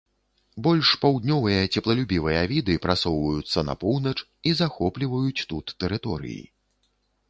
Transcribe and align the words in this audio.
Больш 0.67 0.93
паўднёвыя 1.03 1.67
цёплалюбівыя 1.75 2.41
віды 2.53 2.79
прасоўваюцца 2.87 3.67
на 3.71 3.79
поўнач 3.87 4.17
і 4.47 4.59
захопліваюць 4.65 5.45
тут 5.49 5.79
тэрыторыі. 5.83 6.43